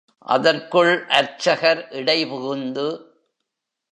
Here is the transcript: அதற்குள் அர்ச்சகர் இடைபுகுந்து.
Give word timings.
அதற்குள் 0.27 1.05
அர்ச்சகர் 1.07 1.87
இடைபுகுந்து. 1.91 2.87